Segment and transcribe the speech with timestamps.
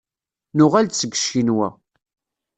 [0.57, 1.67] Nuɣal-d seg Ccinwa.